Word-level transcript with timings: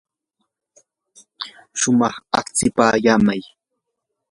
shumaq 1.79 2.15
achikyapaamay. 2.37 3.41